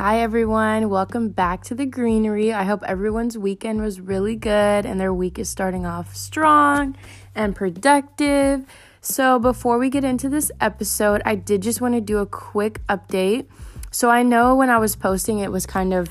Hi, 0.00 0.20
everyone. 0.20 0.88
Welcome 0.88 1.28
back 1.28 1.62
to 1.64 1.74
the 1.74 1.84
greenery. 1.84 2.54
I 2.54 2.64
hope 2.64 2.82
everyone's 2.84 3.36
weekend 3.36 3.82
was 3.82 4.00
really 4.00 4.34
good 4.34 4.86
and 4.86 4.98
their 4.98 5.12
week 5.12 5.38
is 5.38 5.50
starting 5.50 5.84
off 5.84 6.16
strong 6.16 6.96
and 7.34 7.54
productive. 7.54 8.64
So, 9.02 9.38
before 9.38 9.76
we 9.76 9.90
get 9.90 10.02
into 10.02 10.30
this 10.30 10.50
episode, 10.58 11.20
I 11.26 11.34
did 11.34 11.60
just 11.60 11.82
want 11.82 11.96
to 11.96 12.00
do 12.00 12.16
a 12.16 12.24
quick 12.24 12.80
update. 12.86 13.44
So, 13.90 14.08
I 14.08 14.22
know 14.22 14.56
when 14.56 14.70
I 14.70 14.78
was 14.78 14.96
posting, 14.96 15.40
it 15.40 15.52
was 15.52 15.66
kind 15.66 15.92
of 15.92 16.08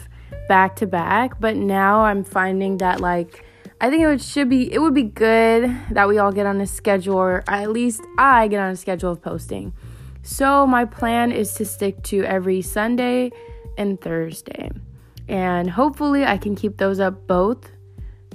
back 0.48 0.76
to 0.76 0.85
back, 0.85 1.40
but 1.40 1.55
now 1.55 2.02
I'm 2.02 2.23
finding 2.23 2.77
that 2.77 3.02
like 3.02 3.44
I 3.81 3.90
think 3.90 4.03
it 4.03 4.21
should 4.21 4.49
be 4.49 4.71
it 4.71 4.77
would 4.77 4.94
be 4.94 5.02
good 5.02 5.76
that 5.90 6.08
we 6.08 6.20
all 6.20 6.31
get 6.31 6.45
on 6.45 6.62
a 6.62 6.67
schedule 6.67 7.16
or 7.16 7.44
at 7.48 7.71
least 7.71 8.02
I 8.20 8.49
get 8.49 8.59
on 8.59 8.70
a 8.70 8.76
schedule 8.76 9.13
of 9.13 9.23
posting. 9.23 9.73
So 10.21 10.67
my 10.67 10.85
plan 10.85 11.31
is 11.31 11.53
to 11.55 11.66
stick 11.66 12.03
to 12.03 12.23
every 12.23 12.62
Sunday 12.62 13.31
and 13.79 13.99
Thursday. 13.99 14.69
And 15.27 15.69
hopefully 15.69 16.25
I 16.25 16.38
can 16.38 16.55
keep 16.55 16.77
those 16.77 16.99
up 16.99 17.25
both 17.25 17.71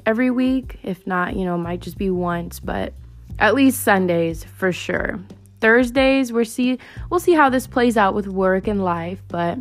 every 0.07 0.31
week. 0.31 0.79
If 0.83 1.07
not, 1.07 1.37
you 1.37 1.45
know, 1.45 1.57
might 1.57 1.81
just 1.81 1.99
be 1.99 2.11
once, 2.11 2.59
but 2.59 2.95
at 3.39 3.55
least 3.55 3.83
Sundays 3.83 4.43
for 4.43 4.73
sure. 4.73 5.21
Thursdays 5.61 6.31
we'll 6.31 6.45
see 6.45 6.79
we'll 7.09 7.21
see 7.21 7.33
how 7.33 7.49
this 7.49 7.67
plays 7.67 7.97
out 7.97 8.15
with 8.15 8.29
work 8.29 8.67
and 8.67 8.85
life, 8.85 9.23
but 9.29 9.59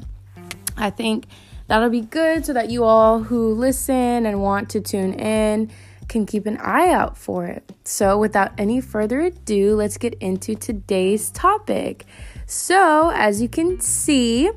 I 0.75 0.89
think 0.89 1.27
that'll 1.67 1.89
be 1.89 2.01
good 2.01 2.45
so 2.45 2.53
that 2.53 2.69
you 2.69 2.83
all 2.83 3.19
who 3.23 3.53
listen 3.53 4.25
and 4.25 4.41
want 4.41 4.69
to 4.71 4.81
tune 4.81 5.13
in 5.13 5.71
can 6.09 6.25
keep 6.25 6.45
an 6.45 6.57
eye 6.57 6.89
out 6.89 7.17
for 7.17 7.45
it. 7.45 7.71
So, 7.85 8.17
without 8.17 8.51
any 8.57 8.81
further 8.81 9.21
ado, 9.21 9.75
let's 9.75 9.97
get 9.97 10.15
into 10.15 10.55
today's 10.55 11.31
topic. 11.31 12.05
So, 12.45 13.11
as 13.15 13.41
you 13.41 13.47
can 13.47 13.79
see, 13.79 14.51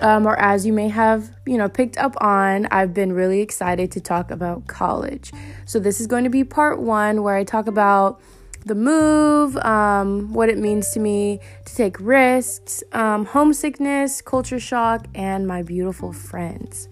um, 0.00 0.26
or 0.26 0.38
as 0.38 0.66
you 0.66 0.72
may 0.72 0.88
have, 0.88 1.30
you 1.46 1.58
know, 1.58 1.68
picked 1.68 1.98
up 1.98 2.14
on, 2.20 2.66
I've 2.70 2.94
been 2.94 3.12
really 3.12 3.40
excited 3.40 3.92
to 3.92 4.00
talk 4.00 4.30
about 4.30 4.66
college. 4.66 5.32
So 5.66 5.78
this 5.78 6.00
is 6.00 6.06
going 6.06 6.24
to 6.24 6.30
be 6.30 6.44
part 6.44 6.80
one 6.80 7.22
where 7.22 7.36
I 7.36 7.44
talk 7.44 7.66
about 7.66 8.20
the 8.64 8.74
move, 8.74 9.56
um, 9.58 10.32
what 10.32 10.48
it 10.48 10.58
means 10.58 10.90
to 10.90 11.00
me 11.00 11.40
to 11.64 11.74
take 11.74 11.98
risks, 12.00 12.82
um, 12.92 13.24
homesickness, 13.24 14.20
culture 14.20 14.60
shock, 14.60 15.06
and 15.14 15.46
my 15.46 15.62
beautiful 15.62 16.12
friends. 16.12 16.88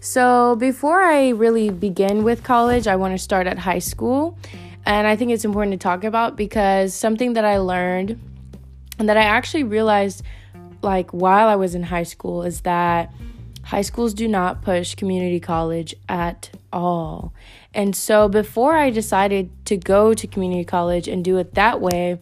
So, 0.00 0.54
before 0.56 1.00
I 1.00 1.30
really 1.30 1.70
begin 1.70 2.24
with 2.24 2.42
college, 2.42 2.86
I 2.86 2.96
want 2.96 3.14
to 3.14 3.18
start 3.18 3.46
at 3.46 3.58
high 3.58 3.78
school. 3.78 4.36
And 4.84 5.06
I 5.06 5.16
think 5.16 5.30
it's 5.30 5.46
important 5.46 5.72
to 5.72 5.82
talk 5.82 6.04
about 6.04 6.36
because 6.36 6.92
something 6.92 7.32
that 7.34 7.44
I 7.46 7.56
learned 7.56 8.20
and 8.98 9.08
that 9.08 9.16
I 9.16 9.22
actually 9.22 9.64
realized 9.64 10.22
like 10.84 11.10
while 11.10 11.48
I 11.48 11.56
was 11.56 11.74
in 11.74 11.82
high 11.84 12.04
school 12.04 12.42
is 12.42 12.60
that 12.60 13.12
high 13.64 13.82
schools 13.82 14.14
do 14.14 14.28
not 14.28 14.62
push 14.62 14.94
community 14.94 15.40
college 15.40 15.94
at 16.08 16.50
all. 16.72 17.32
And 17.72 17.96
so 17.96 18.28
before 18.28 18.76
I 18.76 18.90
decided 18.90 19.50
to 19.66 19.76
go 19.76 20.14
to 20.14 20.26
community 20.26 20.64
college 20.64 21.08
and 21.08 21.24
do 21.24 21.38
it 21.38 21.54
that 21.54 21.80
way, 21.80 22.20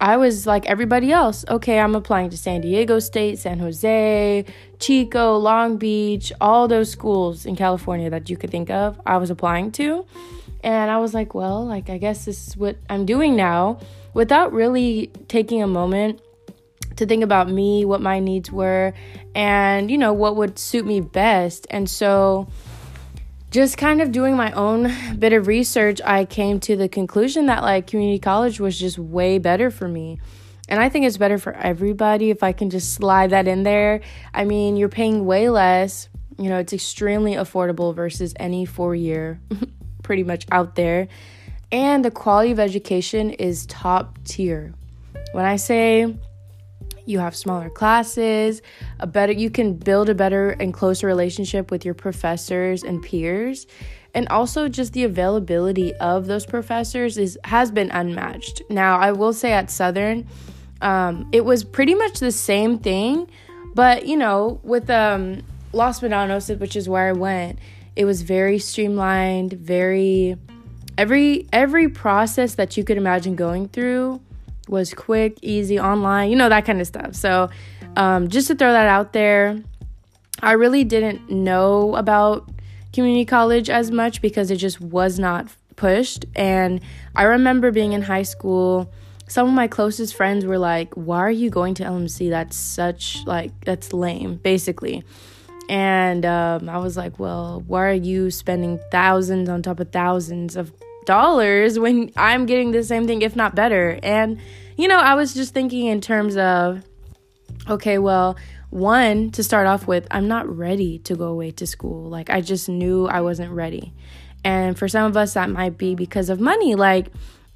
I 0.00 0.16
was 0.16 0.46
like 0.46 0.66
everybody 0.66 1.12
else. 1.12 1.44
Okay, 1.48 1.78
I'm 1.78 1.94
applying 1.94 2.30
to 2.30 2.36
San 2.36 2.60
Diego 2.60 2.98
State, 2.98 3.38
San 3.38 3.58
Jose, 3.58 4.44
Chico, 4.78 5.38
Long 5.38 5.76
Beach, 5.76 6.32
all 6.40 6.68
those 6.68 6.90
schools 6.90 7.46
in 7.46 7.56
California 7.56 8.10
that 8.10 8.28
you 8.28 8.36
could 8.36 8.50
think 8.50 8.68
of. 8.68 9.00
I 9.06 9.16
was 9.16 9.30
applying 9.30 9.72
to. 9.72 10.04
And 10.64 10.90
I 10.90 10.98
was 10.98 11.14
like, 11.14 11.34
well, 11.34 11.64
like 11.64 11.88
I 11.88 11.98
guess 11.98 12.24
this 12.24 12.48
is 12.48 12.56
what 12.56 12.76
I'm 12.88 13.06
doing 13.06 13.34
now 13.34 13.78
without 14.14 14.52
really 14.52 15.10
taking 15.28 15.62
a 15.62 15.66
moment 15.66 16.20
to 16.96 17.06
think 17.06 17.22
about 17.22 17.48
me, 17.48 17.84
what 17.84 18.00
my 18.00 18.18
needs 18.18 18.50
were, 18.50 18.92
and 19.34 19.90
you 19.90 19.98
know, 19.98 20.12
what 20.12 20.36
would 20.36 20.58
suit 20.58 20.86
me 20.86 21.00
best. 21.00 21.66
And 21.70 21.88
so 21.88 22.48
just 23.52 23.76
kind 23.76 24.00
of 24.00 24.12
doing 24.12 24.34
my 24.34 24.50
own 24.52 24.92
bit 25.18 25.34
of 25.34 25.46
research, 25.46 26.00
I 26.02 26.24
came 26.24 26.58
to 26.60 26.74
the 26.74 26.88
conclusion 26.88 27.46
that 27.46 27.62
like 27.62 27.86
community 27.86 28.18
college 28.18 28.58
was 28.58 28.78
just 28.78 28.98
way 28.98 29.38
better 29.38 29.70
for 29.70 29.86
me. 29.86 30.20
And 30.68 30.80
I 30.80 30.88
think 30.88 31.04
it's 31.04 31.18
better 31.18 31.38
for 31.38 31.52
everybody 31.52 32.30
if 32.30 32.42
I 32.42 32.52
can 32.52 32.70
just 32.70 32.94
slide 32.94 33.30
that 33.30 33.46
in 33.46 33.62
there. 33.62 34.00
I 34.32 34.44
mean, 34.44 34.76
you're 34.76 34.88
paying 34.88 35.26
way 35.26 35.50
less. 35.50 36.08
You 36.38 36.48
know, 36.48 36.58
it's 36.58 36.72
extremely 36.72 37.34
affordable 37.34 37.94
versus 37.94 38.32
any 38.40 38.64
four 38.64 38.94
year 38.94 39.38
pretty 40.02 40.24
much 40.24 40.46
out 40.50 40.74
there. 40.74 41.08
And 41.70 42.04
the 42.04 42.10
quality 42.10 42.52
of 42.52 42.60
education 42.60 43.30
is 43.30 43.66
top 43.66 44.18
tier. 44.24 44.72
When 45.32 45.44
I 45.44 45.56
say 45.56 46.16
you 47.04 47.18
have 47.18 47.34
smaller 47.34 47.70
classes, 47.70 48.62
a 49.00 49.06
better 49.06 49.32
you 49.32 49.50
can 49.50 49.74
build 49.74 50.08
a 50.08 50.14
better 50.14 50.50
and 50.50 50.72
closer 50.72 51.06
relationship 51.06 51.70
with 51.70 51.84
your 51.84 51.94
professors 51.94 52.82
and 52.82 53.02
peers. 53.02 53.66
And 54.14 54.28
also 54.28 54.68
just 54.68 54.92
the 54.92 55.04
availability 55.04 55.94
of 55.94 56.26
those 56.26 56.44
professors 56.44 57.16
is 57.16 57.38
has 57.44 57.70
been 57.70 57.90
unmatched. 57.90 58.62
Now, 58.68 58.98
I 58.98 59.12
will 59.12 59.32
say 59.32 59.52
at 59.52 59.70
Southern, 59.70 60.26
um, 60.82 61.28
it 61.32 61.44
was 61.44 61.64
pretty 61.64 61.94
much 61.94 62.20
the 62.20 62.32
same 62.32 62.78
thing, 62.78 63.30
but 63.74 64.06
you 64.06 64.16
know, 64.16 64.60
with 64.62 64.90
um, 64.90 65.42
Los 65.72 66.00
Medanos, 66.00 66.58
which 66.58 66.76
is 66.76 66.88
where 66.88 67.08
I 67.08 67.12
went, 67.12 67.58
it 67.96 68.04
was 68.04 68.22
very 68.22 68.58
streamlined, 68.58 69.54
very 69.54 70.36
every 70.98 71.48
every 71.52 71.88
process 71.88 72.54
that 72.56 72.76
you 72.76 72.84
could 72.84 72.98
imagine 72.98 73.34
going 73.34 73.68
through 73.68 74.20
was 74.68 74.94
quick, 74.94 75.38
easy, 75.42 75.78
online, 75.78 76.30
you 76.30 76.36
know, 76.36 76.48
that 76.48 76.64
kind 76.64 76.80
of 76.80 76.86
stuff. 76.86 77.14
So, 77.14 77.50
um, 77.96 78.28
just 78.28 78.48
to 78.48 78.54
throw 78.54 78.72
that 78.72 78.86
out 78.86 79.12
there, 79.12 79.60
I 80.40 80.52
really 80.52 80.84
didn't 80.84 81.30
know 81.30 81.94
about 81.96 82.48
community 82.92 83.24
college 83.24 83.70
as 83.70 83.90
much 83.90 84.20
because 84.20 84.50
it 84.50 84.56
just 84.56 84.80
was 84.80 85.18
not 85.18 85.46
pushed. 85.76 86.26
And 86.34 86.80
I 87.14 87.24
remember 87.24 87.70
being 87.70 87.92
in 87.92 88.02
high 88.02 88.22
school, 88.22 88.90
some 89.28 89.48
of 89.48 89.54
my 89.54 89.66
closest 89.66 90.14
friends 90.14 90.44
were 90.44 90.58
like, 90.58 90.92
Why 90.94 91.18
are 91.18 91.30
you 91.30 91.50
going 91.50 91.74
to 91.74 91.84
LMC? 91.84 92.30
That's 92.30 92.56
such, 92.56 93.24
like, 93.26 93.52
that's 93.64 93.92
lame, 93.92 94.36
basically. 94.36 95.04
And 95.68 96.26
um, 96.26 96.68
I 96.68 96.78
was 96.78 96.96
like, 96.96 97.18
Well, 97.18 97.62
why 97.66 97.88
are 97.88 97.92
you 97.92 98.30
spending 98.30 98.78
thousands 98.90 99.48
on 99.48 99.62
top 99.62 99.80
of 99.80 99.90
thousands 99.90 100.56
of 100.56 100.72
dollars 101.06 101.78
when 101.78 102.10
I'm 102.16 102.46
getting 102.46 102.72
the 102.72 102.82
same 102.84 103.06
thing, 103.06 103.22
if 103.22 103.36
not 103.36 103.54
better. 103.54 103.98
And, 104.02 104.38
you 104.76 104.88
know, 104.88 104.98
I 104.98 105.14
was 105.14 105.34
just 105.34 105.54
thinking 105.54 105.86
in 105.86 106.00
terms 106.00 106.36
of, 106.36 106.82
okay, 107.68 107.98
well, 107.98 108.36
one, 108.70 109.30
to 109.32 109.42
start 109.42 109.66
off 109.66 109.86
with, 109.86 110.06
I'm 110.10 110.28
not 110.28 110.48
ready 110.48 110.98
to 111.00 111.14
go 111.14 111.26
away 111.26 111.50
to 111.52 111.66
school. 111.66 112.08
Like, 112.08 112.30
I 112.30 112.40
just 112.40 112.68
knew 112.68 113.06
I 113.06 113.20
wasn't 113.20 113.52
ready. 113.52 113.92
And 114.44 114.78
for 114.78 114.88
some 114.88 115.04
of 115.04 115.16
us, 115.16 115.34
that 115.34 115.50
might 115.50 115.78
be 115.78 115.94
because 115.94 116.30
of 116.30 116.40
money. 116.40 116.74
Like, 116.74 117.08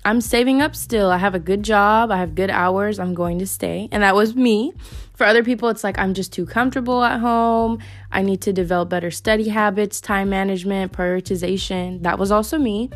I'm 0.04 0.20
saving 0.20 0.62
up 0.62 0.76
still. 0.76 1.10
I 1.10 1.18
have 1.18 1.34
a 1.34 1.40
good 1.40 1.62
job. 1.62 2.12
I 2.12 2.18
have 2.18 2.34
good 2.34 2.50
hours. 2.50 3.00
I'm 3.00 3.14
going 3.14 3.40
to 3.40 3.46
stay. 3.46 3.88
And 3.90 4.02
that 4.02 4.14
was 4.14 4.36
me. 4.36 4.72
For 5.14 5.24
other 5.24 5.42
people, 5.42 5.68
it's 5.68 5.82
like 5.82 5.98
I'm 5.98 6.14
just 6.14 6.32
too 6.32 6.46
comfortable 6.46 7.02
at 7.02 7.18
home. 7.20 7.78
I 8.12 8.22
need 8.22 8.42
to 8.42 8.52
develop 8.52 8.90
better 8.90 9.10
study 9.10 9.48
habits, 9.48 10.00
time 10.00 10.28
management, 10.28 10.92
prioritization. 10.92 12.02
That 12.02 12.18
was 12.18 12.30
also 12.30 12.58
me. 12.58 12.90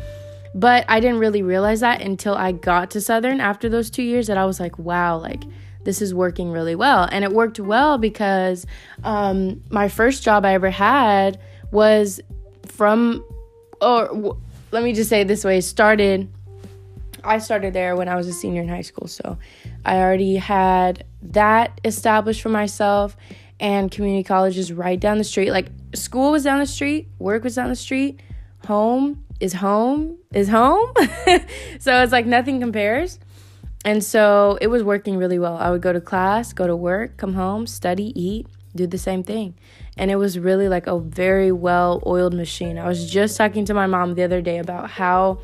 But 0.53 0.85
I 0.89 0.99
didn't 0.99 1.19
really 1.19 1.41
realize 1.41 1.79
that 1.79 2.01
until 2.01 2.35
I 2.35 2.51
got 2.51 2.91
to 2.91 3.01
Southern 3.01 3.39
after 3.39 3.69
those 3.69 3.89
two 3.89 4.03
years 4.03 4.27
that 4.27 4.37
I 4.37 4.45
was 4.45 4.59
like, 4.59 4.77
wow, 4.77 5.17
like 5.17 5.43
this 5.83 6.01
is 6.01 6.13
working 6.13 6.51
really 6.51 6.75
well. 6.75 7.07
And 7.11 7.23
it 7.23 7.31
worked 7.31 7.59
well 7.59 7.97
because 7.97 8.65
um, 9.03 9.63
my 9.69 9.87
first 9.87 10.23
job 10.23 10.45
I 10.45 10.53
ever 10.53 10.69
had 10.69 11.39
was 11.71 12.19
from, 12.65 13.25
or 13.81 14.07
w- 14.07 14.37
let 14.71 14.83
me 14.83 14.93
just 14.93 15.09
say 15.09 15.21
it 15.21 15.27
this 15.27 15.43
way, 15.43 15.61
started. 15.61 16.29
I 17.23 17.37
started 17.37 17.73
there 17.73 17.95
when 17.95 18.09
I 18.09 18.15
was 18.15 18.27
a 18.27 18.33
senior 18.33 18.61
in 18.61 18.67
high 18.67 18.81
school. 18.81 19.07
So 19.07 19.37
I 19.85 19.97
already 19.97 20.35
had 20.35 21.05
that 21.21 21.79
established 21.85 22.41
for 22.41 22.49
myself. 22.49 23.15
And 23.59 23.91
community 23.91 24.23
college 24.23 24.57
is 24.57 24.73
right 24.73 24.99
down 24.99 25.19
the 25.19 25.23
street. 25.23 25.51
Like 25.51 25.67
school 25.93 26.31
was 26.31 26.43
down 26.43 26.59
the 26.59 26.65
street, 26.65 27.07
work 27.19 27.43
was 27.43 27.55
down 27.55 27.69
the 27.69 27.75
street, 27.75 28.19
home 28.65 29.23
is 29.39 29.53
home 29.53 30.17
is 30.33 30.49
home. 30.49 30.93
so 31.79 32.01
it's 32.03 32.11
like 32.11 32.25
nothing 32.25 32.59
compares. 32.59 33.19
And 33.83 34.03
so 34.03 34.57
it 34.61 34.67
was 34.67 34.83
working 34.83 35.17
really 35.17 35.39
well. 35.39 35.57
I 35.57 35.71
would 35.71 35.81
go 35.81 35.91
to 35.91 36.01
class, 36.01 36.53
go 36.53 36.67
to 36.67 36.75
work, 36.75 37.17
come 37.17 37.33
home, 37.33 37.65
study, 37.65 38.13
eat, 38.19 38.47
do 38.75 38.85
the 38.85 38.97
same 38.97 39.23
thing. 39.23 39.55
And 39.97 40.11
it 40.11 40.15
was 40.15 40.37
really 40.37 40.69
like 40.69 40.87
a 40.87 40.99
very 40.99 41.51
well 41.51 42.01
oiled 42.05 42.33
machine. 42.33 42.77
I 42.77 42.87
was 42.87 43.09
just 43.11 43.37
talking 43.37 43.65
to 43.65 43.73
my 43.73 43.87
mom 43.87 44.13
the 44.13 44.23
other 44.23 44.41
day 44.41 44.59
about 44.59 44.89
how 44.89 45.39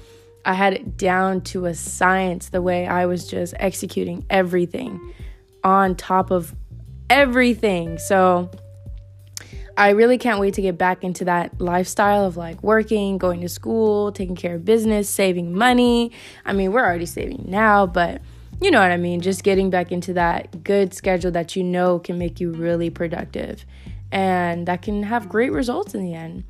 I 0.46 0.54
had 0.54 0.74
it 0.74 0.98
down 0.98 1.42
to 1.42 1.66
a 1.66 1.74
science 1.74 2.50
the 2.50 2.62
way 2.62 2.88
I 2.88 3.06
was 3.06 3.28
just 3.28 3.54
executing 3.58 4.26
everything 4.30 5.14
on 5.64 5.96
top 5.96 6.32
of 6.32 6.56
everything. 7.10 7.98
So 7.98 8.50
I 9.78 9.90
really 9.92 10.18
can't 10.18 10.40
wait 10.40 10.56
to 10.56 10.62
get 10.62 10.78
back 10.78 11.04
into 11.04 11.24
that 11.26 11.62
lifestyle 11.62 12.26
of 12.26 12.36
like 12.36 12.62
working, 12.64 13.20
going 13.20 13.42
to 13.42 13.50
school, 13.50 14.12
taking 14.12 14.36
care 14.36 14.56
of 14.56 14.66
business, 14.66 15.08
saving 15.08 15.54
money. 15.54 16.12
I 16.46 16.54
mean, 16.54 16.72
we're 16.72 16.84
already 16.84 17.06
saving 17.06 17.46
now, 17.48 17.86
but 17.86 18.22
you 18.60 18.72
know 18.72 18.82
what 18.82 18.90
I 18.92 18.98
mean? 18.98 19.22
Just 19.22 19.44
getting 19.44 19.70
back 19.70 19.92
into 19.92 20.14
that 20.14 20.64
good 20.64 20.96
schedule 20.96 21.30
that 21.32 21.56
you 21.56 21.64
know 21.64 22.00
can 22.00 22.18
make 22.18 22.40
you 22.40 22.52
really 22.52 22.90
productive. 22.90 23.64
and 24.12 24.68
that 24.68 24.82
can 24.82 25.04
have 25.04 25.30
great 25.30 25.52
results 25.52 25.94
in 25.94 26.02
the 26.04 26.14
end. 26.14 26.44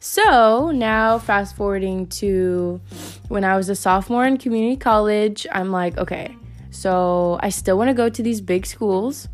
So 0.00 0.70
now, 0.70 1.18
fast 1.18 1.54
forwarding 1.56 2.06
to 2.08 2.80
when 3.28 3.44
I 3.44 3.56
was 3.56 3.68
a 3.68 3.76
sophomore 3.76 4.26
in 4.26 4.36
community 4.38 4.76
college, 4.76 5.46
I'm 5.52 5.70
like, 5.70 5.96
okay, 5.98 6.36
so 6.70 7.38
I 7.40 7.50
still 7.50 7.78
want 7.78 7.88
to 7.88 7.94
go 7.94 8.08
to 8.08 8.22
these 8.22 8.40
big 8.40 8.66
schools, 8.66 9.28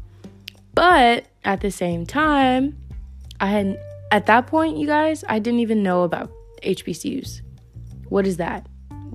but 0.75 1.27
at 1.45 1.61
the 1.61 1.71
same 1.71 2.05
time, 2.05 2.77
I 3.41 3.47
had 3.47 3.79
at 4.11 4.27
that 4.27 4.47
point, 4.47 4.79
you 4.79 4.87
guys, 4.87 5.25
I 5.29 5.39
didn't 5.39 5.61
even 5.61 5.83
know 5.83 6.03
about 6.03 6.31
HBCUs. 6.63 7.43
What 8.09 8.27
is 8.27 8.39
that? 8.39 8.67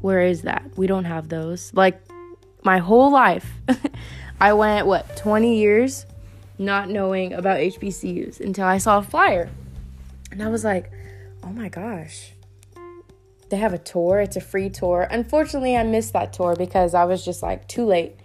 Where 0.02 0.22
is 0.22 0.44
that? 0.44 0.64
We 0.78 0.88
don't 0.88 1.06
have 1.06 1.30
those. 1.30 1.74
Like 1.74 2.00
my 2.64 2.78
whole 2.78 3.12
life, 3.12 3.52
I 4.42 4.54
went 4.54 4.88
what 4.88 5.18
20 5.18 5.58
years 5.58 6.06
not 6.58 6.90
knowing 6.90 7.34
about 7.34 7.60
HBCUs 7.60 8.40
until 8.40 8.66
I 8.66 8.78
saw 8.78 9.00
a 9.00 9.02
flyer. 9.02 9.50
And 10.32 10.42
I 10.42 10.48
was 10.50 10.64
like, 10.64 10.92
"Oh 11.44 11.50
my 11.50 11.70
gosh. 11.70 12.32
They 13.50 13.58
have 13.58 13.74
a 13.74 13.78
tour. 13.78 14.20
It's 14.20 14.36
a 14.36 14.42
free 14.42 14.70
tour." 14.70 15.08
Unfortunately, 15.10 15.76
I 15.78 15.84
missed 15.84 16.14
that 16.14 16.34
tour 16.34 16.56
because 16.56 16.94
I 16.94 17.06
was 17.06 17.24
just 17.24 17.44
like 17.44 17.68
too 17.68 17.86
late. 17.86 18.16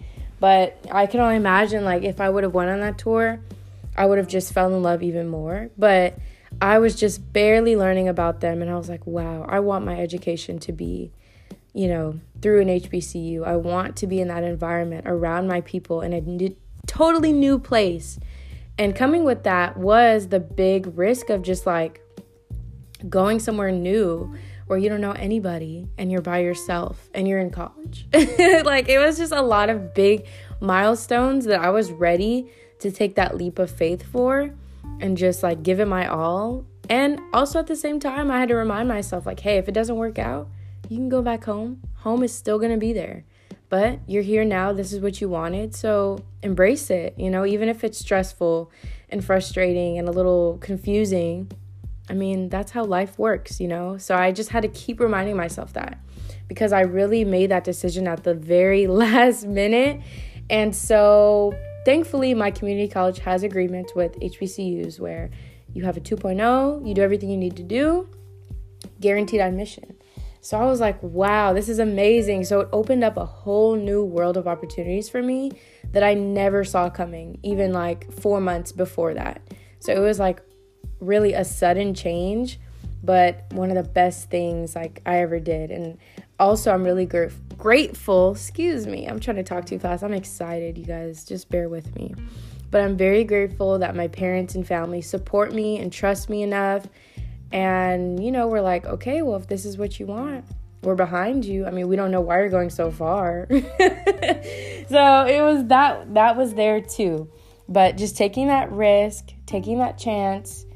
But 0.41 0.79
I 0.91 1.06
can 1.06 1.21
only 1.21 1.37
imagine 1.37 1.85
like 1.85 2.03
if 2.05 2.21
I 2.21 2.31
would 2.31 2.44
have 2.44 2.55
went 2.55 2.71
on 2.71 2.81
that 2.81 2.99
tour, 2.99 3.41
I 3.99 4.06
would 4.06 4.19
have 4.19 4.29
just 4.29 4.53
fell 4.53 4.75
in 4.75 4.83
love 4.83 5.03
even 5.03 5.29
more. 5.29 5.71
But 5.77 6.19
I 6.62 6.79
was 6.79 6.95
just 6.95 7.33
barely 7.33 7.77
learning 7.77 8.09
about 8.09 8.41
them 8.41 8.62
and 8.62 8.71
I 8.71 8.77
was 8.77 8.89
like, 8.89 9.06
"Wow, 9.06 9.45
I 9.49 9.61
want 9.61 9.85
my 9.85 10.00
education 10.00 10.59
to 10.61 10.73
be 10.73 11.12
you 11.79 11.87
know, 11.87 12.19
through 12.43 12.61
an 12.61 12.69
HBCU. 12.69 13.45
I 13.45 13.55
want 13.55 13.95
to 13.97 14.09
be 14.09 14.21
in 14.21 14.27
that 14.29 14.43
environment 14.43 15.06
around 15.06 15.47
my 15.47 15.61
people 15.61 16.00
in 16.00 16.12
a 16.12 16.21
new, 16.21 16.56
totally 16.87 17.33
new 17.33 17.59
place. 17.59 18.19
And 18.79 18.97
coming 18.97 19.23
with 19.23 19.45
that 19.45 19.77
was 19.77 20.29
the 20.29 20.41
big 20.41 20.99
risk 20.99 21.31
of 21.31 21.43
just 21.43 21.67
like 21.67 22.01
going 23.09 23.39
somewhere 23.39 23.71
new 23.71 24.35
where 24.67 24.77
you 24.79 24.89
don't 24.89 25.01
know 25.01 25.12
anybody 25.12 25.89
and 25.97 26.11
you're 26.11 26.21
by 26.21 26.39
yourself 26.39 27.09
and 27.15 27.29
you're 27.29 27.39
in 27.39 27.51
college. 27.51 28.06
like 28.12 28.89
it 28.89 28.99
was 28.99 29.17
just 29.17 29.33
a 29.33 29.43
lot 29.43 29.71
of 29.71 29.94
big 29.94 30.27
milestones 30.61 31.44
that 31.44 31.61
I 31.61 31.71
was 31.71 31.93
ready 31.93 32.51
to 32.81 32.91
take 32.91 33.15
that 33.17 33.37
leap 33.37 33.59
of 33.59 33.71
faith 33.71 34.03
for 34.03 34.53
and 35.01 35.17
just 35.17 35.43
like 35.43 35.63
give 35.63 35.81
it 35.81 35.87
my 35.87 36.07
all. 36.07 36.65
And 36.89 37.21
also 37.33 37.59
at 37.59 37.67
the 37.67 37.77
same 37.77 38.01
time, 38.01 38.31
I 38.31 38.39
had 38.39 38.49
to 38.49 38.55
remind 38.55 38.89
myself, 38.89 39.27
like, 39.27 39.41
hey, 39.41 39.59
if 39.59 39.69
it 39.69 39.73
doesn't 39.73 39.97
work 39.97 40.19
out, 40.19 40.49
you 40.89 40.97
can 40.97 41.09
go 41.09 41.21
back 41.21 41.45
home. 41.45 41.83
Home 41.99 42.23
is 42.23 42.33
still 42.33 42.59
to 42.59 42.77
be 42.77 42.93
there. 42.93 43.25
But 43.69 44.01
you're 44.07 44.23
here 44.23 44.45
now. 44.45 44.73
This 44.73 44.95
is 44.95 45.01
what 45.01 45.21
you 45.21 45.29
wanted. 45.29 45.75
So 45.75 46.25
embrace 46.43 46.89
it. 46.89 47.15
You 47.19 47.31
know, 47.31 47.45
even 47.45 47.69
if 47.69 47.85
it's 47.85 47.99
stressful 47.99 48.71
and 49.11 49.25
frustrating 49.25 49.99
and 49.99 50.09
a 50.09 50.13
little 50.13 50.59
confusing. 50.61 51.51
I 52.11 52.15
mean, 52.15 52.49
that's 52.49 52.73
how 52.73 52.85
life 52.85 53.19
works, 53.19 53.61
you 53.61 53.69
know? 53.69 53.99
So 53.99 54.15
I 54.15 54.33
just 54.33 54.49
had 54.49 54.63
to 54.63 54.69
keep 54.69 54.99
reminding 54.99 55.37
myself 55.37 55.75
that 55.75 55.99
because 56.47 56.73
I 56.73 56.81
really 56.81 57.25
made 57.25 57.51
that 57.51 57.65
decision 57.65 58.09
at 58.09 58.25
the 58.25 58.33
very 58.33 58.87
last 59.03 59.47
minute. 59.47 60.01
And 60.49 60.75
so 60.75 61.55
thankfully, 61.88 62.35
my 62.35 62.50
community 62.50 62.87
college 62.87 63.19
has 63.20 63.43
agreements 63.43 63.94
with 63.94 64.12
HBCUs 64.20 65.00
where 65.00 65.31
you 65.73 65.87
have 65.87 65.96
a 65.96 66.00
2.0, 66.00 66.87
you 66.87 66.93
do 66.93 67.00
everything 67.00 67.31
you 67.31 67.37
need 67.38 67.56
to 67.56 67.62
do, 67.62 68.06
guaranteed 69.00 69.40
admission. 69.40 69.96
So 70.43 70.58
I 70.58 70.67
was 70.67 70.81
like, 70.81 71.02
wow, 71.02 71.55
this 71.55 71.67
is 71.67 71.79
amazing. 71.79 72.44
So 72.44 72.61
it 72.61 72.69
opened 72.75 73.05
up 73.05 73.17
a 73.17 73.25
whole 73.25 73.75
new 73.75 74.05
world 74.05 74.37
of 74.37 74.46
opportunities 74.46 75.08
for 75.08 75.23
me 75.23 75.50
that 75.93 76.02
I 76.02 76.12
never 76.12 76.62
saw 76.62 76.90
coming, 76.90 77.38
even 77.43 77.73
like 77.73 78.12
four 78.12 78.38
months 78.38 78.70
before 78.70 79.14
that. 79.14 79.41
So 79.81 79.91
it 79.94 80.00
was 80.00 80.19
like 80.19 80.43
really 81.00 81.32
a 81.32 81.43
sudden 81.43 81.94
change, 81.94 82.61
but 83.02 83.46
one 83.52 83.70
of 83.70 83.76
the 83.76 83.91
best 83.91 84.29
things 84.29 84.76
like 84.76 85.00
I 85.06 85.20
ever 85.20 85.41
did. 85.41 85.70
And 85.70 85.96
also, 86.38 86.73
I'm 86.73 86.85
really 86.85 87.06
gr- 87.06 87.26
grateful. 87.56 88.32
Excuse 88.32 88.87
me, 88.87 89.06
I'm 89.06 89.20
trying 89.20 89.37
to 89.37 89.43
talk 89.43 89.67
too 89.67 89.79
fast. 89.79 90.02
I'm 90.02 90.14
excited, 90.14 90.79
you 90.79 90.85
guys. 90.85 91.25
Just 91.25 91.49
bear 91.50 91.69
with 91.69 91.94
me. 91.96 92.14
But 92.70 92.82
I'm 92.82 92.96
very 92.96 93.25
grateful 93.25 93.79
that 93.79 93.96
my 93.96 94.08
parents 94.08 94.55
and 94.55 94.67
family 94.67 95.00
support 95.00 95.52
me 95.55 95.79
and 95.79 95.93
trust 95.93 96.29
me 96.29 96.43
enough 96.43 96.87
and, 97.50 98.23
you 98.23 98.31
know, 98.31 98.46
we're 98.46 98.61
like, 98.61 98.85
okay, 98.85 99.23
well, 99.23 99.37
if 99.37 99.46
this 99.46 99.64
is 99.64 99.79
what 99.79 99.99
you 99.99 100.06
want, 100.06 100.44
we're 100.82 100.94
behind 100.94 101.44
you. 101.44 101.67
I 101.67 101.70
mean, 101.70 101.88
we 101.88 101.96
don't 101.96 102.11
know 102.11 102.20
why 102.20 102.41
you're 102.41 102.50
going 102.50 102.70
so 102.70 102.91
far. 102.91 103.46
so 103.50 103.56
it 103.56 105.43
was 105.43 105.67
that, 105.69 106.14
that 106.14 106.37
was 106.37 106.55
there 106.55 106.81
too. 106.81 107.31
But 107.69 107.96
just 107.96 108.17
taking 108.17 108.49
that 108.49 108.70
risk, 108.70 109.32
taking 109.46 109.79
that 109.79 109.99
chance, 109.99 110.67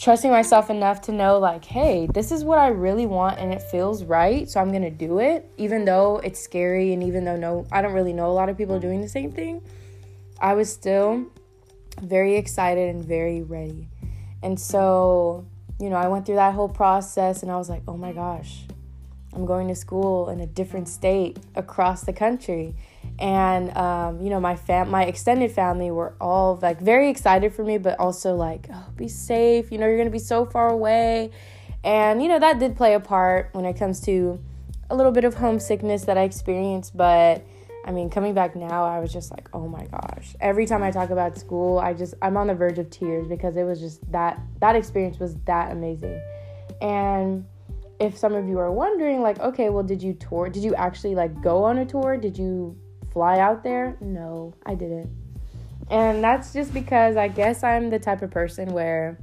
trusting 0.00 0.30
myself 0.30 0.70
enough 0.70 1.02
to 1.02 1.12
know, 1.12 1.38
like, 1.38 1.64
hey, 1.64 2.08
this 2.14 2.32
is 2.32 2.42
what 2.42 2.58
I 2.58 2.68
really 2.68 3.06
want 3.06 3.38
and 3.38 3.52
it 3.52 3.62
feels 3.62 4.02
right. 4.02 4.48
So 4.48 4.58
I'm 4.58 4.72
to 4.72 4.90
do 4.90 5.18
it, 5.18 5.50
even 5.58 5.84
though 5.84 6.18
it's 6.18 6.40
scary. 6.40 6.92
And 6.92 7.02
even 7.02 7.24
though 7.24 7.36
no, 7.36 7.66
I 7.70 7.82
don't 7.82 7.92
really 7.92 8.14
know 8.14 8.30
a 8.30 8.32
lot 8.32 8.48
of 8.48 8.56
people 8.56 8.76
mm-hmm. 8.76 8.88
doing 8.88 9.00
the 9.02 9.08
same 9.08 9.30
thing, 9.30 9.62
I 10.40 10.54
was 10.54 10.72
still 10.72 11.26
very 12.00 12.36
excited 12.36 12.94
and 12.94 13.04
very 13.04 13.42
ready. 13.42 13.88
And 14.42 14.58
so 14.58 15.44
you 15.80 15.88
know, 15.88 15.96
I 15.96 16.08
went 16.08 16.26
through 16.26 16.36
that 16.36 16.54
whole 16.54 16.68
process 16.68 17.42
and 17.42 17.50
I 17.50 17.56
was 17.56 17.70
like, 17.70 17.82
oh 17.88 17.96
my 17.96 18.12
gosh, 18.12 18.64
I'm 19.32 19.46
going 19.46 19.68
to 19.68 19.74
school 19.74 20.28
in 20.28 20.40
a 20.40 20.46
different 20.46 20.88
state 20.88 21.38
across 21.54 22.02
the 22.02 22.12
country. 22.12 22.74
And, 23.20 23.76
um, 23.76 24.22
you 24.22 24.30
know, 24.30 24.40
my 24.40 24.56
fam, 24.56 24.88
my 24.88 25.04
extended 25.04 25.52
family 25.52 25.90
were 25.90 26.14
all 26.20 26.58
like 26.62 26.80
very 26.80 27.10
excited 27.10 27.52
for 27.54 27.62
me, 27.62 27.76
but 27.76 28.00
also 28.00 28.34
like, 28.34 28.66
oh, 28.72 28.86
be 28.96 29.08
safe. 29.08 29.70
You 29.70 29.76
know, 29.76 29.86
you're 29.86 30.02
to 30.04 30.10
be 30.10 30.18
so 30.18 30.46
far 30.46 30.70
away. 30.70 31.30
And, 31.84 32.22
you 32.22 32.28
know, 32.28 32.38
that 32.38 32.58
did 32.58 32.76
play 32.76 32.94
a 32.94 33.00
part 33.00 33.50
when 33.52 33.66
it 33.66 33.74
comes 33.74 34.00
to 34.02 34.40
a 34.88 34.96
little 34.96 35.12
bit 35.12 35.24
of 35.24 35.34
homesickness 35.34 36.04
that 36.04 36.16
I 36.16 36.22
experienced. 36.22 36.96
But, 36.96 37.46
I 37.84 37.92
mean, 37.92 38.08
coming 38.08 38.32
back 38.32 38.56
now, 38.56 38.86
I 38.86 39.00
was 39.00 39.12
just 39.12 39.30
like, 39.30 39.50
oh 39.52 39.68
my 39.68 39.84
gosh. 39.84 40.34
Every 40.40 40.64
time 40.64 40.82
I 40.82 40.90
talk 40.90 41.10
about 41.10 41.36
school, 41.36 41.78
I 41.78 41.92
just 41.92 42.14
I'm 42.22 42.38
on 42.38 42.46
the 42.46 42.54
verge 42.54 42.78
of 42.78 42.88
tears 42.88 43.26
because 43.26 43.56
it 43.56 43.64
was 43.64 43.80
just 43.80 44.10
that 44.12 44.40
that 44.60 44.76
experience 44.76 45.18
was 45.18 45.36
that 45.44 45.72
amazing. 45.72 46.20
And 46.80 47.44
if 47.98 48.16
some 48.16 48.34
of 48.34 48.48
you 48.48 48.58
are 48.58 48.72
wondering 48.72 49.20
like, 49.20 49.38
okay, 49.40 49.68
well, 49.68 49.82
did 49.82 50.02
you 50.02 50.14
tour? 50.14 50.48
Did 50.48 50.62
you 50.62 50.74
actually 50.74 51.14
like 51.14 51.42
go 51.42 51.64
on 51.64 51.76
a 51.78 51.84
tour? 51.84 52.16
Did 52.16 52.38
you 52.38 52.78
fly 53.10 53.38
out 53.38 53.62
there? 53.62 53.96
No, 54.00 54.54
I 54.64 54.74
didn't. 54.74 55.10
And 55.90 56.22
that's 56.22 56.52
just 56.52 56.72
because 56.72 57.16
I 57.16 57.28
guess 57.28 57.62
I'm 57.64 57.90
the 57.90 57.98
type 57.98 58.22
of 58.22 58.30
person 58.30 58.72
where 58.72 59.18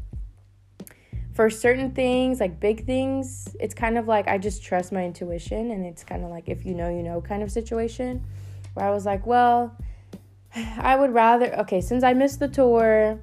for 1.34 1.50
certain 1.50 1.92
things, 1.92 2.40
like 2.40 2.60
big 2.60 2.86
things, 2.86 3.56
it's 3.60 3.74
kind 3.74 3.98
of 3.98 4.08
like 4.08 4.28
I 4.28 4.38
just 4.38 4.64
trust 4.64 4.92
my 4.92 5.06
intuition 5.06 5.72
and 5.72 5.86
it's 5.86 6.04
kind 6.04 6.24
of 6.24 6.30
like 6.30 6.50
if 6.50 6.66
you 6.66 6.74
know, 6.74 6.90
you 6.90 7.04
know 7.04 7.22
kind 7.22 7.44
of 7.44 7.52
situation 7.52 8.26
where 8.74 8.86
I 8.86 8.92
was 8.92 9.06
like, 9.06 9.26
well, 9.26 9.78
I 10.56 10.96
would 10.96 11.14
rather, 11.14 11.54
okay, 11.60 11.80
since 11.80 12.04
I 12.04 12.14
missed 12.14 12.40
the 12.40 12.48
tour 12.48 13.20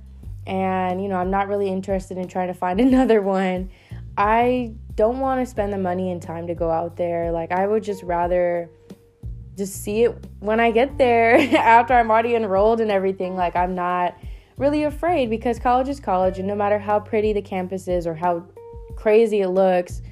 and, 0.46 1.02
you 1.02 1.08
know, 1.08 1.16
I'm 1.16 1.30
not 1.30 1.48
really 1.48 1.68
interested 1.68 2.16
in 2.16 2.28
trying 2.28 2.48
to 2.48 2.54
find 2.54 2.80
another 2.88 3.20
one, 3.20 3.70
I 4.16 4.74
don't 4.94 5.18
want 5.18 5.40
to 5.40 5.46
spend 5.46 5.72
the 5.72 5.78
money 5.78 6.10
and 6.10 6.22
time 6.22 6.46
to 6.46 6.54
go 6.54 6.70
out 6.70 6.96
there. 6.96 7.32
Like, 7.32 7.50
I 7.50 7.66
would 7.66 7.82
just 7.82 8.02
rather 8.04 8.70
just 9.56 9.82
see 9.82 10.04
it 10.04 10.26
when 10.40 10.60
I 10.60 10.70
get 10.70 10.98
there 10.98 11.36
after 11.56 11.94
I'm 11.94 12.10
already 12.10 12.34
enrolled 12.34 12.80
and 12.80 12.90
everything. 12.90 13.36
Like, 13.36 13.56
I'm 13.56 13.74
not 13.74 14.16
really 14.56 14.84
afraid 14.84 15.30
because 15.30 15.58
college 15.58 15.88
is 15.88 16.00
college, 16.00 16.38
and 16.38 16.46
no 16.46 16.54
matter 16.54 16.78
how 16.78 17.00
pretty 17.00 17.32
the 17.32 17.42
campus 17.42 17.88
is 17.88 18.06
or 18.06 18.14
how 18.14 18.46
crazy 18.96 19.40
it 19.40 19.48
looks, 19.48 20.02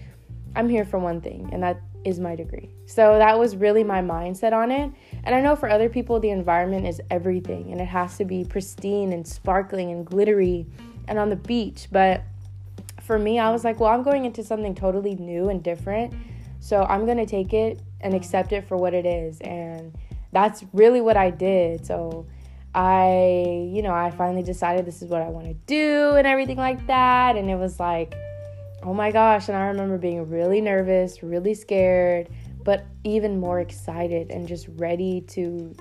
I'm 0.55 0.69
here 0.69 0.85
for 0.85 0.99
one 0.99 1.21
thing, 1.21 1.49
and 1.53 1.63
that 1.63 1.81
is 2.05 2.19
my 2.19 2.35
degree. 2.35 2.71
So 2.87 3.19
that 3.19 3.39
was 3.39 3.57
really 3.57 3.85
my 3.85 4.01
mindset 4.01 4.53
on 4.53 4.71
it. 4.71 4.91
And 5.25 5.35
I 5.35 5.41
know 5.41 5.57
for 5.57 5.69
other 5.69 5.89
people, 5.89 6.21
the 6.21 6.31
environment 6.31 6.87
is 6.87 7.01
everything 7.11 7.71
and 7.73 7.81
it 7.81 7.87
has 7.87 8.17
to 8.19 8.25
be 8.25 8.45
pristine 8.45 9.13
and 9.13 9.27
sparkling 9.27 9.91
and 9.91 10.05
glittery 10.05 10.67
and 11.09 11.19
on 11.19 11.31
the 11.31 11.37
beach. 11.37 11.89
But 11.91 12.23
for 13.01 13.19
me, 13.19 13.39
I 13.39 13.51
was 13.51 13.65
like, 13.65 13.81
well, 13.81 13.91
I'm 13.91 14.03
going 14.03 14.25
into 14.25 14.43
something 14.43 14.75
totally 14.75 15.15
new 15.15 15.49
and 15.49 15.63
different. 15.63 16.13
So 16.61 16.85
I'm 16.85 17.05
going 17.05 17.19
to 17.19 17.27
take 17.27 17.53
it 17.53 17.81
and 18.03 18.15
accept 18.15 18.53
it 18.53 18.67
for 18.67 18.77
what 18.77 18.95
it 18.95 19.07
is. 19.07 19.41
And 19.41 19.95
that's 20.33 20.65
really 20.73 21.01
what 21.01 21.17
I 21.17 21.31
did. 21.31 21.87
So 21.87 22.27
I, 22.75 23.69
you 23.73 23.83
know, 23.83 23.93
I 23.93 24.11
finally 24.11 24.43
decided 24.43 24.87
this 24.87 25.03
is 25.03 25.09
what 25.09 25.23
I 25.23 25.29
want 25.29 25.47
to 25.47 25.55
do 25.67 26.15
and 26.17 26.27
everything 26.27 26.57
like 26.57 26.87
that. 26.87 27.37
And 27.37 27.51
it 27.51 27.57
was 27.57 27.79
like, 27.79 28.15
oh 28.83 28.95
my 28.95 29.11
gosh. 29.11 29.49
And 29.49 29.57
I 29.57 29.67
remember 29.67 29.99
being 29.99 30.29
really 30.29 30.61
nervous, 30.61 31.23
really 31.23 31.55
scared 31.55 32.29
but 32.65 32.85
even 33.05 33.41
more 33.41 33.61
excited 33.61 34.31
and 34.31 34.47
just 34.47 34.69
ready 34.77 35.23
to 35.23 35.75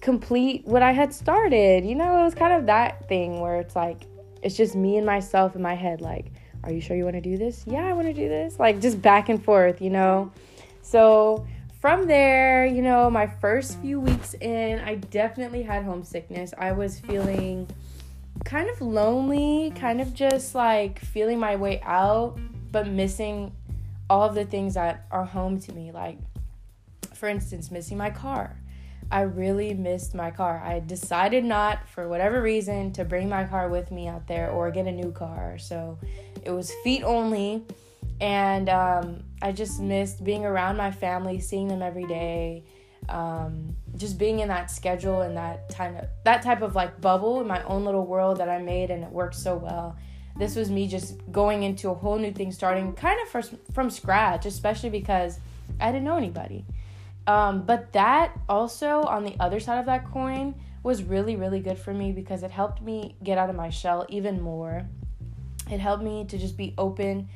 complete 0.00 0.64
what 0.66 0.82
I 0.82 0.92
had 0.92 1.12
started. 1.12 1.84
You 1.84 1.94
know, 1.94 2.20
it 2.20 2.24
was 2.24 2.34
kind 2.34 2.52
of 2.52 2.66
that 2.66 3.08
thing 3.08 3.40
where 3.40 3.56
it's 3.56 3.76
like, 3.76 4.06
it's 4.42 4.56
just 4.56 4.74
me 4.74 4.96
and 4.96 5.06
myself 5.06 5.54
in 5.54 5.62
my 5.62 5.74
head, 5.74 6.00
like, 6.00 6.32
are 6.64 6.72
you 6.72 6.80
sure 6.80 6.96
you 6.96 7.04
want 7.04 7.16
to 7.16 7.22
do 7.22 7.36
this? 7.36 7.64
Yeah, 7.66 7.86
I 7.86 7.92
want 7.92 8.06
to 8.06 8.12
do 8.12 8.28
this. 8.28 8.58
Like, 8.58 8.80
just 8.80 9.00
back 9.00 9.28
and 9.28 9.42
forth, 9.42 9.80
you 9.80 9.90
know? 9.90 10.30
So, 10.82 11.46
from 11.80 12.06
there, 12.06 12.66
you 12.66 12.82
know, 12.82 13.08
my 13.10 13.26
first 13.26 13.80
few 13.80 14.00
weeks 14.00 14.34
in, 14.34 14.80
I 14.80 14.96
definitely 14.96 15.62
had 15.62 15.84
homesickness. 15.84 16.52
I 16.58 16.72
was 16.72 17.00
feeling 17.00 17.66
kind 18.44 18.68
of 18.68 18.80
lonely, 18.80 19.72
kind 19.76 20.00
of 20.00 20.12
just 20.12 20.54
like 20.54 20.98
feeling 20.98 21.38
my 21.38 21.56
way 21.56 21.80
out, 21.82 22.38
but 22.70 22.86
missing 22.86 23.54
all 24.08 24.28
of 24.28 24.34
the 24.34 24.44
things 24.44 24.74
that 24.74 25.06
are 25.10 25.24
home 25.24 25.60
to 25.60 25.72
me. 25.72 25.90
Like, 25.92 26.18
for 27.14 27.28
instance, 27.28 27.70
missing 27.70 27.96
my 27.96 28.10
car. 28.10 28.56
I 29.12 29.22
really 29.22 29.74
missed 29.74 30.14
my 30.14 30.30
car. 30.30 30.62
I 30.64 30.80
decided 30.80 31.44
not, 31.44 31.88
for 31.88 32.08
whatever 32.08 32.40
reason, 32.40 32.92
to 32.92 33.04
bring 33.04 33.28
my 33.28 33.44
car 33.44 33.68
with 33.68 33.90
me 33.90 34.06
out 34.06 34.28
there 34.28 34.50
or 34.50 34.70
get 34.70 34.86
a 34.86 34.92
new 34.92 35.12
car. 35.12 35.58
So 35.58 35.98
it 36.44 36.50
was 36.50 36.72
feet 36.84 37.02
only. 37.02 37.64
And 38.20 38.68
um, 38.68 39.22
I 39.40 39.52
just 39.52 39.80
missed 39.80 40.22
being 40.22 40.44
around 40.44 40.76
my 40.76 40.90
family, 40.90 41.40
seeing 41.40 41.68
them 41.68 41.82
every 41.82 42.04
day, 42.04 42.64
um, 43.08 43.74
just 43.96 44.18
being 44.18 44.40
in 44.40 44.48
that 44.48 44.70
schedule 44.70 45.22
and 45.22 45.36
that 45.36 45.74
kind 45.74 45.96
of 45.96 46.06
that 46.24 46.42
type 46.42 46.62
of 46.62 46.74
like 46.74 47.00
bubble 47.00 47.40
in 47.40 47.46
my 47.46 47.62
own 47.64 47.84
little 47.84 48.06
world 48.06 48.38
that 48.38 48.48
I 48.48 48.58
made, 48.58 48.90
and 48.90 49.02
it 49.02 49.10
worked 49.10 49.36
so 49.36 49.56
well. 49.56 49.96
This 50.36 50.54
was 50.54 50.70
me 50.70 50.86
just 50.86 51.18
going 51.32 51.62
into 51.62 51.90
a 51.90 51.94
whole 51.94 52.18
new 52.18 52.32
thing, 52.32 52.52
starting 52.52 52.92
kind 52.92 53.18
of 53.22 53.28
from 53.28 53.58
from 53.72 53.90
scratch, 53.90 54.46
especially 54.46 54.90
because 54.90 55.40
I 55.80 55.90
didn't 55.90 56.04
know 56.04 56.16
anybody. 56.16 56.66
Um, 57.26 57.62
but 57.62 57.92
that 57.92 58.38
also, 58.48 59.02
on 59.02 59.24
the 59.24 59.36
other 59.40 59.60
side 59.60 59.78
of 59.78 59.86
that 59.86 60.10
coin, 60.10 60.54
was 60.82 61.02
really, 61.02 61.36
really 61.36 61.60
good 61.60 61.78
for 61.78 61.92
me 61.92 62.12
because 62.12 62.42
it 62.42 62.50
helped 62.50 62.82
me 62.82 63.16
get 63.22 63.38
out 63.38 63.50
of 63.50 63.56
my 63.56 63.70
shell 63.70 64.06
even 64.08 64.40
more. 64.40 64.86
It 65.70 65.78
helped 65.78 66.02
me 66.02 66.24
to 66.26 66.38
just 66.38 66.56
be 66.56 66.74
open 66.78 67.28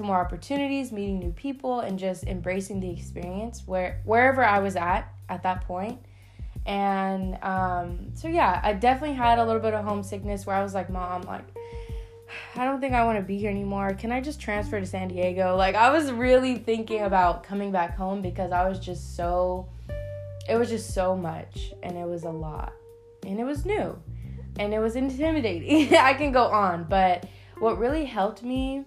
to 0.00 0.06
more 0.06 0.18
opportunities, 0.18 0.92
meeting 0.92 1.18
new 1.18 1.30
people, 1.32 1.80
and 1.80 1.98
just 1.98 2.24
embracing 2.24 2.80
the 2.80 2.90
experience 2.90 3.62
where 3.66 4.00
wherever 4.04 4.42
I 4.42 4.58
was 4.60 4.74
at 4.74 5.12
at 5.28 5.42
that 5.42 5.66
point. 5.66 6.00
And 6.66 7.38
um, 7.42 8.10
so 8.14 8.28
yeah, 8.28 8.60
I 8.62 8.72
definitely 8.72 9.16
had 9.16 9.38
a 9.38 9.44
little 9.44 9.60
bit 9.60 9.74
of 9.74 9.84
homesickness 9.84 10.46
where 10.46 10.56
I 10.56 10.62
was 10.62 10.74
like, 10.74 10.90
"Mom, 10.90 11.22
like." 11.22 11.44
I 12.54 12.64
don't 12.64 12.80
think 12.80 12.94
I 12.94 13.04
want 13.04 13.18
to 13.18 13.24
be 13.24 13.38
here 13.38 13.50
anymore. 13.50 13.92
Can 13.94 14.12
I 14.12 14.20
just 14.20 14.40
transfer 14.40 14.78
to 14.78 14.86
San 14.86 15.08
Diego? 15.08 15.56
Like, 15.56 15.74
I 15.74 15.90
was 15.90 16.12
really 16.12 16.58
thinking 16.58 17.02
about 17.02 17.42
coming 17.42 17.72
back 17.72 17.96
home 17.96 18.22
because 18.22 18.52
I 18.52 18.68
was 18.68 18.78
just 18.78 19.16
so, 19.16 19.68
it 20.48 20.54
was 20.54 20.68
just 20.68 20.94
so 20.94 21.16
much 21.16 21.72
and 21.82 21.98
it 21.98 22.06
was 22.06 22.22
a 22.22 22.30
lot 22.30 22.72
and 23.26 23.40
it 23.40 23.42
was 23.42 23.66
new 23.66 23.98
and 24.60 24.72
it 24.72 24.78
was 24.78 24.94
intimidating. 24.94 25.92
I 25.96 26.14
can 26.14 26.30
go 26.30 26.44
on, 26.44 26.84
but 26.84 27.26
what 27.58 27.78
really 27.78 28.04
helped 28.04 28.44
me 28.44 28.84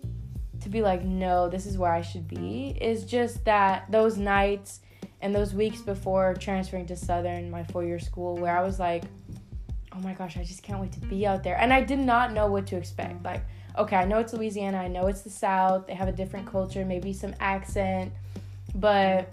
to 0.64 0.70
be 0.70 0.82
like, 0.82 1.04
no, 1.04 1.48
this 1.50 1.66
is 1.66 1.78
where 1.78 1.92
I 1.92 2.02
should 2.02 2.28
be 2.28 2.78
is 2.82 3.06
just 3.06 3.46
that 3.46 3.92
those 3.92 4.18
nights 4.18 4.82
and 5.22 5.34
those 5.34 5.54
weeks 5.54 5.82
before 5.82 6.34
transferring 6.34 6.86
to 6.88 6.96
Southern, 6.96 7.50
my 7.50 7.64
four 7.64 7.84
year 7.84 8.00
school, 8.00 8.36
where 8.36 8.58
I 8.58 8.64
was 8.64 8.80
like, 8.80 9.04
oh 9.94 10.00
my 10.00 10.14
gosh, 10.14 10.38
I 10.38 10.44
just 10.44 10.64
can't 10.64 10.80
wait 10.82 10.92
to 10.94 11.00
be 11.02 11.26
out 11.26 11.44
there. 11.44 11.58
And 11.58 11.72
I 11.72 11.82
did 11.82 12.00
not 12.00 12.34
know 12.34 12.48
what 12.48 12.68
to 12.68 12.76
expect. 12.76 13.24
Like, 13.24 13.44
okay, 13.78 13.96
I 13.96 14.06
know 14.06 14.18
it's 14.20 14.34
Louisiana, 14.34 14.80
I 14.80 14.88
know 14.88 15.08
it's 15.08 15.22
the 15.22 15.30
South, 15.30 15.88
they 15.88 15.94
have 15.94 16.08
a 16.08 16.12
different 16.12 16.50
culture, 16.50 16.84
maybe 16.84 17.14
some 17.14 17.34
accent, 17.40 18.12
but 18.76 19.32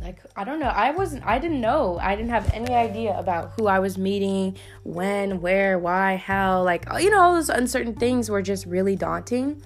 like 0.00 0.18
I 0.36 0.44
don't 0.44 0.60
know. 0.60 0.68
I 0.68 0.90
wasn't 0.90 1.24
I 1.24 1.38
didn't 1.38 1.60
know. 1.62 1.98
I 2.00 2.14
didn't 2.14 2.30
have 2.30 2.52
any 2.52 2.74
idea 2.74 3.18
about 3.18 3.52
who 3.56 3.66
I 3.66 3.78
was 3.78 3.96
meeting, 3.96 4.56
when, 4.82 5.40
where, 5.40 5.78
why, 5.78 6.16
how, 6.16 6.62
like 6.62 6.84
you 7.00 7.10
know, 7.10 7.22
all 7.22 7.34
those 7.34 7.48
uncertain 7.48 7.94
things 7.94 8.28
were 8.28 8.42
just 8.42 8.66
really 8.66 8.96
daunting. 8.96 9.62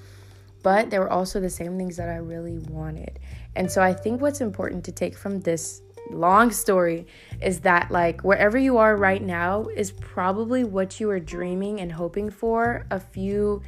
But 0.62 0.91
they 0.91 0.99
were 0.99 1.11
also 1.11 1.41
the 1.41 1.50
same 1.50 1.77
things 1.79 1.97
that 1.97 2.09
I 2.09 2.17
really 2.17 2.59
wanted. 2.59 3.19
And 3.55 3.71
so 3.71 3.83
I 3.83 3.93
think 3.93 4.21
what's 4.21 4.41
important 4.41 4.85
to 4.85 4.93
take 4.93 5.17
from 5.17 5.41
this 5.41 5.83
long 6.11 6.50
story 6.50 7.07
is 7.43 7.61
that 7.61 7.91
like 7.91 8.23
wherever 8.23 8.57
you 8.57 8.79
are 8.79 8.97
right 8.97 9.23
now 9.23 9.67
is 9.75 9.91
probably 9.91 10.65
what 10.65 11.00
you 11.00 11.09
were 11.09 11.21
dreaming 11.21 11.81
and 11.81 11.93
hoping 11.93 12.31
for 12.31 12.87
a 12.91 12.99
few 12.99 13.62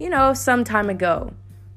you 0.00 0.10
know 0.10 0.34
some 0.34 0.64
time 0.64 0.90
ago. 0.90 1.32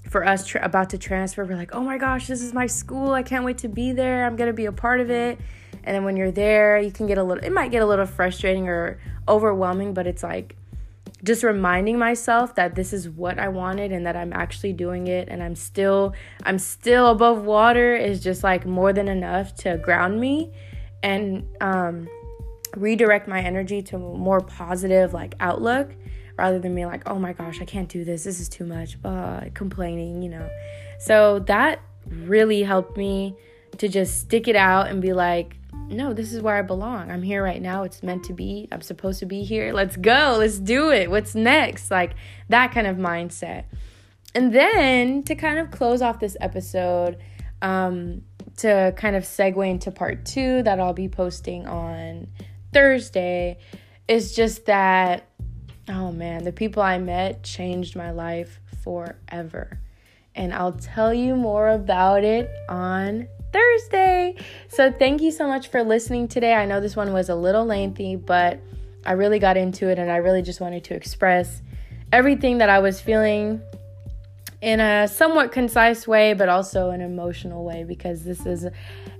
For 0.09 0.25
us 0.25 0.47
tra- 0.47 0.63
about 0.63 0.89
to 0.91 0.97
transfer 0.97 1.45
we're 1.45 1.55
like 1.55 1.75
oh 1.75 1.81
my 1.81 1.97
gosh 1.97 2.27
this 2.27 2.41
is 2.41 2.53
my 2.53 2.67
school. 2.67 3.11
I 3.11 3.23
can't 3.23 3.43
wait 3.43 3.59
to 3.59 3.67
be 3.67 3.91
there. 3.91 4.25
I'm 4.25 4.35
to 4.37 4.53
be 4.53 4.65
a 4.65 4.71
part 4.71 5.01
of 5.01 5.11
it. 5.11 5.39
And 5.83 5.95
then 5.95 6.03
when 6.03 6.17
you're 6.17 6.31
there 6.31 6.79
you 6.79 6.91
can 6.91 7.07
get 7.07 7.17
a 7.17 7.23
little 7.23 7.43
it 7.43 7.51
might 7.51 7.71
get 7.71 7.81
a 7.81 7.85
little 7.85 8.05
frustrating 8.05 8.67
or 8.67 8.99
overwhelming 9.27 9.93
but 9.93 10.07
it's 10.07 10.23
like 10.23 10.55
just 11.23 11.43
reminding 11.43 11.97
myself 11.97 12.55
that 12.55 12.75
this 12.75 12.93
is 12.93 13.09
what 13.09 13.39
I 13.39 13.47
wanted 13.47 13.91
and 13.91 14.05
that 14.05 14.15
I'm 14.15 14.33
actually 14.33 14.73
doing 14.73 15.07
it 15.07 15.29
and 15.29 15.41
I'm 15.41 15.55
still 15.55 16.13
I'm 16.43 16.59
still 16.59 17.07
above 17.07 17.43
water 17.43 17.95
is 17.95 18.21
just 18.21 18.43
like 18.43 18.65
more 18.65 18.93
than 18.93 19.07
enough 19.07 19.55
to 19.57 19.77
ground 19.77 20.19
me 20.19 20.51
and 21.01 21.47
um, 21.59 22.07
redirect 22.75 23.27
my 23.27 23.41
energy 23.41 23.81
to 23.83 23.97
more 23.97 24.41
positive 24.41 25.13
like 25.13 25.33
outlook 25.39 25.91
rather 26.37 26.59
than 26.59 26.75
being 26.75 26.87
like 26.87 27.03
oh 27.09 27.17
my 27.17 27.33
gosh 27.33 27.61
I 27.61 27.65
can't 27.65 27.89
do 27.89 28.03
this. 28.03 28.23
This 28.23 28.39
is 28.39 28.47
too 28.47 28.65
much. 28.65 28.97
Uh, 29.03 29.45
complaining 29.53 30.21
you 30.21 30.29
know. 30.29 30.49
So 30.99 31.39
that 31.39 31.81
really 32.07 32.63
helped 32.63 32.95
me 32.95 33.35
to 33.79 33.87
just 33.87 34.19
stick 34.19 34.47
it 34.47 34.55
out 34.55 34.87
and 34.87 35.01
be 35.01 35.13
like 35.13 35.57
no, 35.89 36.13
this 36.13 36.33
is 36.33 36.41
where 36.41 36.57
I 36.57 36.61
belong. 36.63 37.09
I'm 37.11 37.23
here 37.23 37.41
right 37.41 37.61
now. 37.61 37.83
It's 37.83 38.03
meant 38.03 38.25
to 38.25 38.33
be. 38.33 38.67
I'm 38.71 38.81
supposed 38.81 39.19
to 39.19 39.25
be 39.25 39.43
here. 39.43 39.71
Let's 39.71 39.95
go. 39.95 40.35
Let's 40.39 40.59
do 40.59 40.91
it. 40.91 41.09
What's 41.09 41.33
next? 41.33 41.89
Like 41.89 42.15
that 42.49 42.73
kind 42.73 42.87
of 42.87 42.97
mindset. 42.97 43.65
And 44.35 44.53
then 44.53 45.23
to 45.23 45.35
kind 45.35 45.59
of 45.59 45.71
close 45.71 46.01
off 46.01 46.19
this 46.19 46.35
episode, 46.41 47.17
um, 47.61 48.23
to 48.57 48.93
kind 48.97 49.15
of 49.15 49.23
segue 49.23 49.69
into 49.69 49.91
part 49.91 50.25
two 50.25 50.61
that 50.63 50.79
I'll 50.79 50.93
be 50.93 51.07
posting 51.07 51.65
on 51.67 52.27
Thursday, 52.73 53.57
is 54.07 54.35
just 54.35 54.65
that, 54.65 55.29
oh 55.87 56.11
man, 56.11 56.43
the 56.43 56.51
people 56.51 56.83
I 56.83 56.97
met 56.97 57.43
changed 57.43 57.95
my 57.95 58.11
life 58.11 58.59
forever. 58.83 59.79
And 60.35 60.53
I'll 60.53 60.73
tell 60.73 61.13
you 61.13 61.35
more 61.35 61.69
about 61.69 62.23
it 62.23 62.49
on 62.69 63.27
Thursday. 63.51 64.35
So, 64.69 64.91
thank 64.91 65.21
you 65.21 65.31
so 65.31 65.47
much 65.47 65.69
for 65.69 65.83
listening 65.83 66.27
today. 66.27 66.53
I 66.53 66.65
know 66.65 66.79
this 66.79 66.95
one 66.95 67.13
was 67.13 67.29
a 67.29 67.35
little 67.35 67.65
lengthy, 67.65 68.15
but 68.15 68.59
I 69.05 69.13
really 69.13 69.39
got 69.39 69.57
into 69.57 69.89
it 69.89 69.99
and 69.99 70.11
I 70.11 70.17
really 70.17 70.41
just 70.41 70.59
wanted 70.59 70.83
to 70.85 70.93
express 70.93 71.61
everything 72.11 72.57
that 72.59 72.69
I 72.69 72.79
was 72.79 72.99
feeling 72.99 73.61
in 74.61 74.79
a 74.79 75.07
somewhat 75.07 75.51
concise 75.51 76.07
way, 76.07 76.33
but 76.33 76.49
also 76.49 76.89
an 76.89 77.01
emotional 77.01 77.63
way 77.63 77.83
because 77.83 78.23
this 78.23 78.45
is 78.45 78.65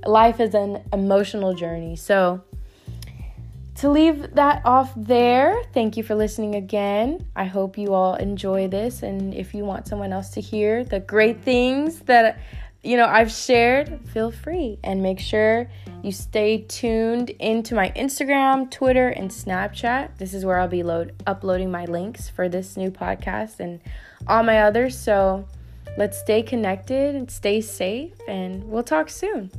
life 0.06 0.40
is 0.40 0.54
an 0.54 0.84
emotional 0.92 1.54
journey. 1.54 1.96
So, 1.96 2.44
to 3.76 3.90
leave 3.90 4.34
that 4.34 4.64
off 4.66 4.92
there, 4.98 5.62
thank 5.72 5.98
you 5.98 6.04
for 6.04 6.16
listening 6.16 6.56
again. 6.56 7.28
I 7.36 7.46
hope 7.46 7.78
you 7.78 7.94
all 7.94 8.16
enjoy 8.16 8.68
this. 8.68 9.04
And 9.04 9.36
if 9.36 9.54
you 9.54 9.66
want 9.66 9.88
someone 9.88 10.12
else 10.12 10.30
to 10.30 10.42
hear 10.42 10.84
the 10.84 11.00
great 11.00 11.44
things 11.44 12.00
that 12.02 12.40
you 12.84 12.96
know, 12.96 13.06
I've 13.06 13.32
shared, 13.32 14.00
feel 14.14 14.32
free 14.32 14.80
and 14.84 15.02
make 15.02 15.20
sure 15.20 15.70
you 16.04 16.12
stay 16.12 16.60
tuned 16.60 17.32
into 17.32 17.76
my 17.76 17.92
Instagram, 17.96 18.70
Twitter, 18.70 19.10
and 19.10 19.30
Snapchat. 19.30 20.18
This 20.18 20.34
is 20.34 20.46
where 20.46 20.60
I'll 20.60 20.68
be 20.68 20.84
load 20.84 21.14
uploading 21.26 21.72
my 21.72 21.86
links 21.86 22.30
for 22.30 22.48
this 22.48 22.78
new 22.78 22.92
podcast 22.92 23.60
and 23.60 23.82
all 24.28 24.44
my 24.44 24.62
others. 24.62 24.98
So 24.98 25.48
let's 25.98 26.20
stay 26.20 26.44
connected 26.44 27.16
and 27.16 27.30
stay 27.30 27.62
safe, 27.62 28.14
and 28.28 28.64
we'll 28.70 28.84
talk 28.84 29.10
soon. 29.10 29.52